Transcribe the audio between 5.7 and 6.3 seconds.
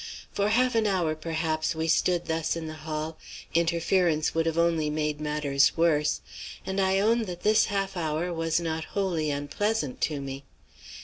worse